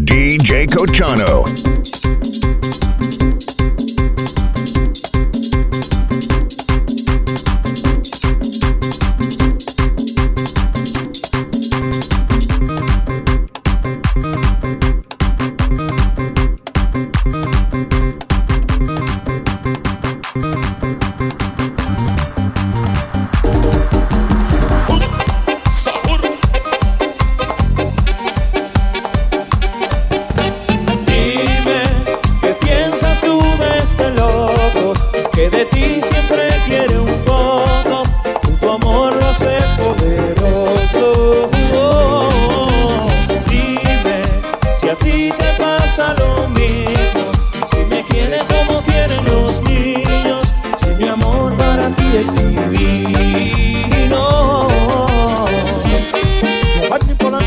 [0.00, 1.42] DJ Cotano.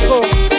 [0.07, 0.50] Go.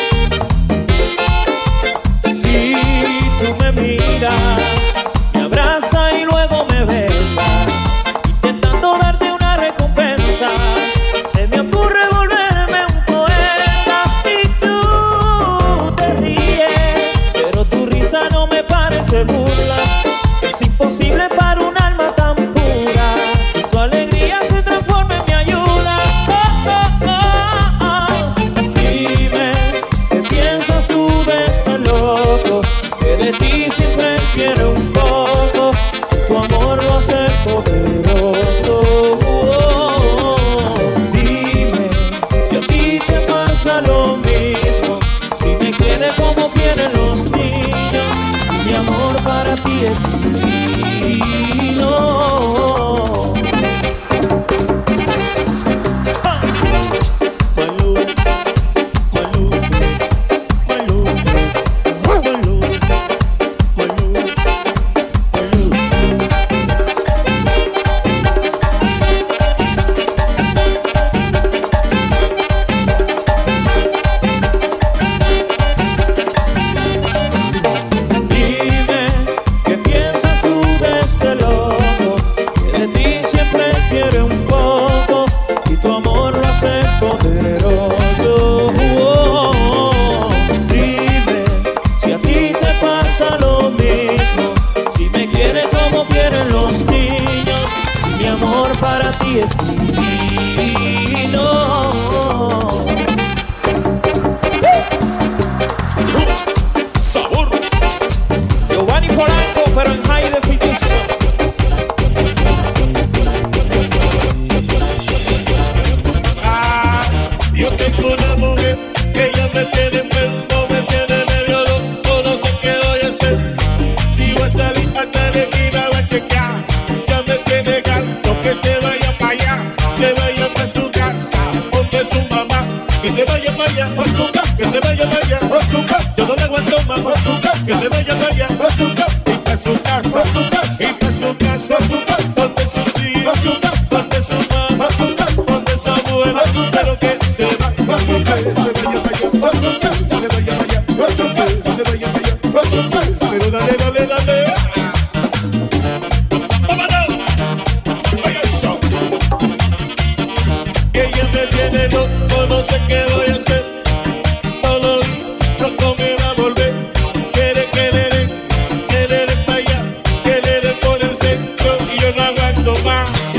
[172.85, 173.32] No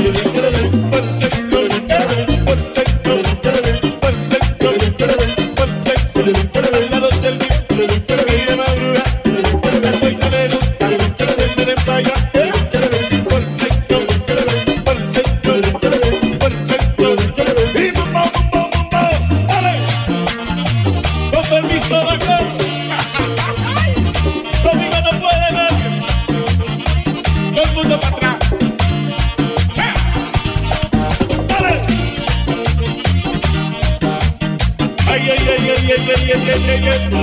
[36.80, 37.13] yeah.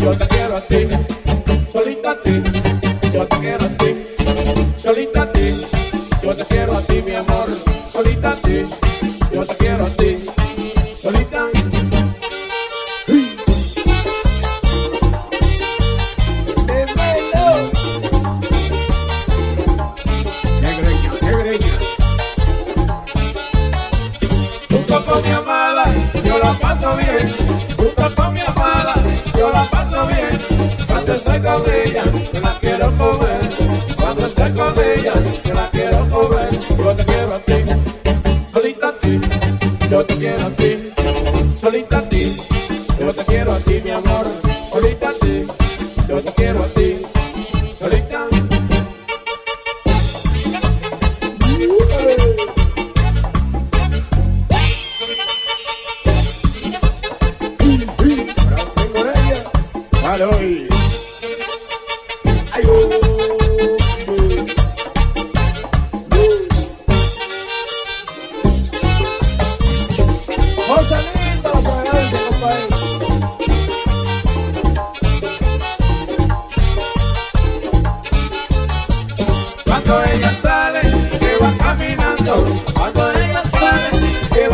[0.00, 0.86] yo te quiero a ti,
[1.72, 2.42] solita a ti,
[3.12, 4.06] yo te quiero a ti,
[4.80, 5.60] solita a ti,
[6.22, 7.48] yo te quiero a ti, mi amor,
[7.92, 8.64] solita a ti,
[9.32, 10.16] yo te quiero a ti,
[11.02, 11.46] solita.
[24.70, 25.84] Un poco mi amada,
[26.24, 27.47] yo la paso bien
[29.64, 30.38] paso bien
[30.86, 32.02] cuando estoy con ella,
[32.32, 33.38] que la quiero comer.
[33.96, 35.12] Cuando estoy con ella,
[35.42, 36.50] que la quiero comer.
[36.78, 37.64] Yo te quiero a ti,
[38.52, 39.20] solita a ti.
[39.90, 40.92] Yo te quiero a ti,
[41.60, 42.36] solita a ti.
[43.00, 44.47] Yo te quiero a ti, mi amor.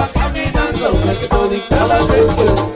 [0.04, 2.74] estaba caminando, que conectaba el resto.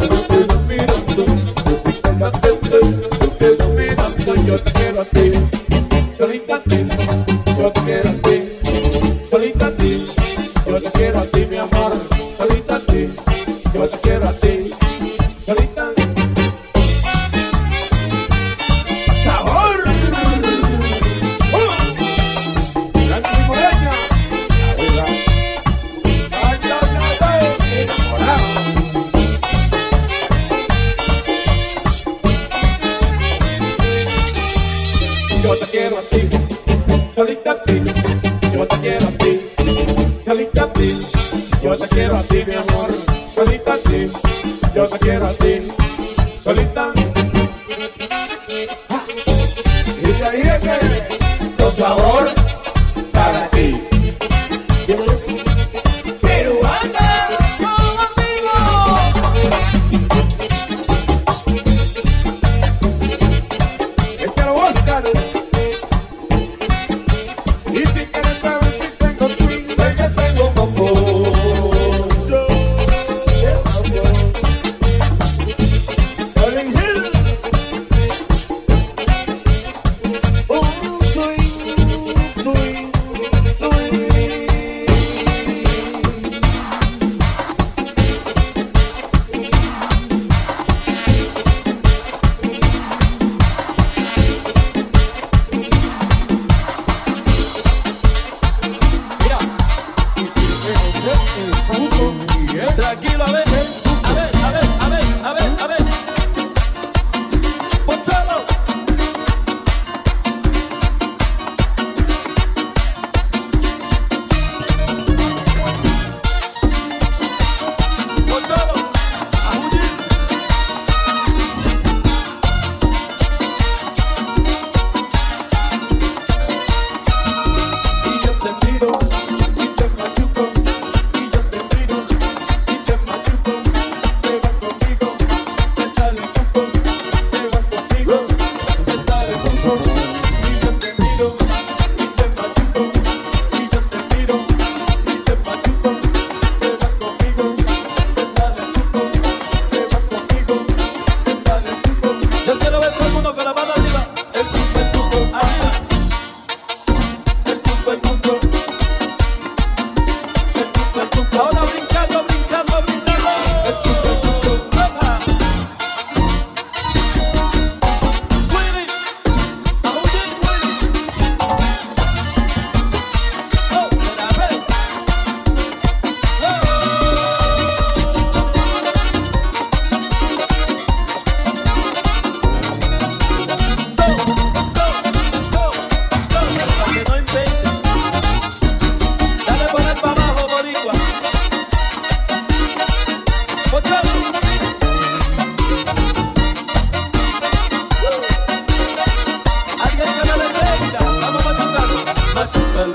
[4.46, 5.37] Yo te quiero a ti.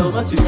[0.05, 0.43] Everybody.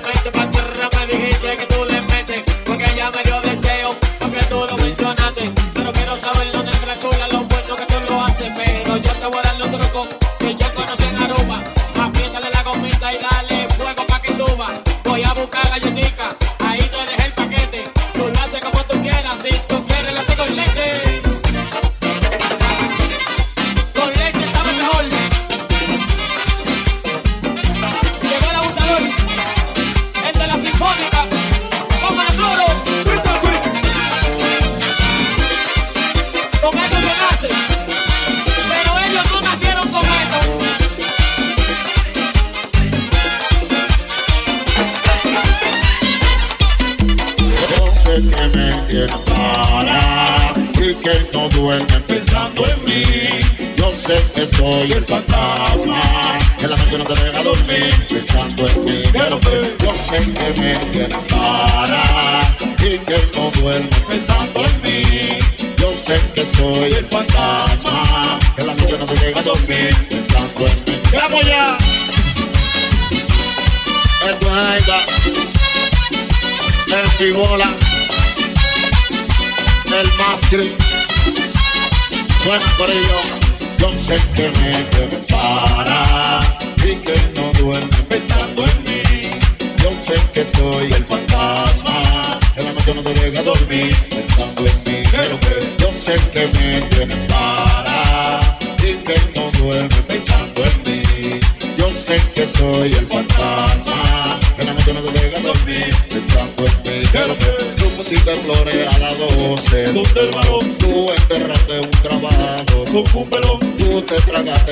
[0.00, 0.61] them in the
[57.34, 59.02] a dormir pensando en mí.
[59.12, 62.42] Yo sé que me quieren para
[62.78, 65.38] y que no duermo pensando en mí.
[65.78, 70.66] Yo sé que soy el fantasma que la noche no se llega a dormir pensando
[70.66, 71.00] en mí.
[71.12, 71.78] ¡Vamos ya!
[74.28, 74.88] Esto es
[76.92, 77.70] el Cibola,
[79.86, 80.76] el Mascri,
[82.44, 83.20] suena por ello.
[83.78, 86.31] Yo sé que me quieren para
[110.14, 110.41] Mr.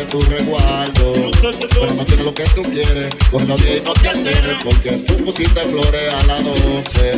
[0.06, 1.12] tu resguardo.
[1.40, 5.16] Pero no tiene lo que tú quieres, pues cuando bien no te alteres, porque tú
[5.24, 7.16] pusiste flores a las 12.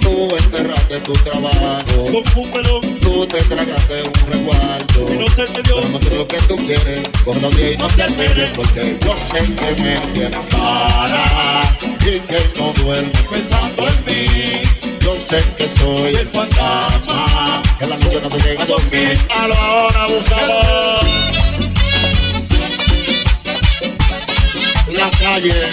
[0.00, 2.22] Tú enterraste tu trabajo,
[3.00, 5.06] tú te tragaste un resguardo.
[5.06, 9.14] Pero no tiene lo que tú quieres, pues cuando bien no te alteres, porque yo
[9.16, 11.62] sé que me tienes para
[12.00, 14.62] y que no duerme pensando en mí.
[15.00, 19.18] Yo sé que soy el fantasma, que la noche no te llega a dormir.
[19.28, 21.23] A la hora abusador.
[25.34, 25.68] calle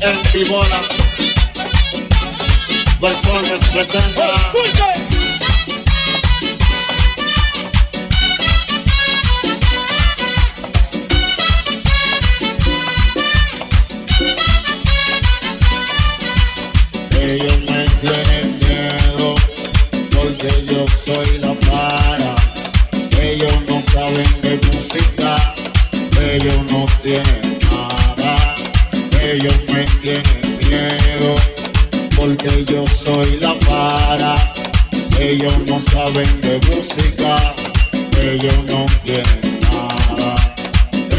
[0.00, 0.80] en Pibola.
[3.00, 5.03] Balcones presenta.
[27.04, 28.54] tienen nada,
[29.22, 31.34] ellos me tienen miedo,
[32.16, 34.34] porque yo soy la para.
[35.20, 37.54] Ellos no saben de música,
[38.18, 40.34] ellos no tienen nada,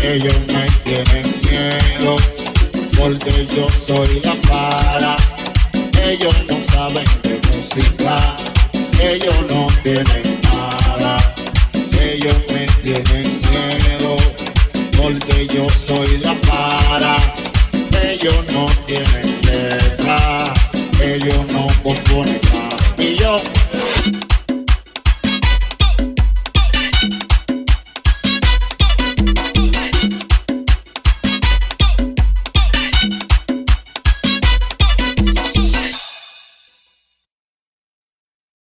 [0.04, 2.16] ellos me tienen miedo,
[2.98, 5.16] porque yo soy la para.
[6.04, 8.34] Ellos no saben de música,
[9.00, 11.18] ellos no tienen nada,
[12.02, 14.05] ellos me tienen miedo
[15.06, 17.16] porque yo soy la para.
[18.02, 20.52] Ellos no tienen letra,
[21.00, 22.40] ellos no componen
[22.98, 23.40] y yo